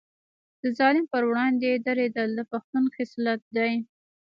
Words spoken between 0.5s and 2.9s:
د ظالم پر وړاندې دریدل د پښتون